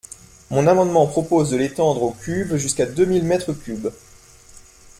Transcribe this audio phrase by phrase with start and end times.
[0.49, 3.89] Mon amendement propose de l’étendre aux cuves jusqu’à deux mille mètres cubes.